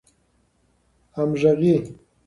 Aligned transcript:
همږغۍ 1.15 1.73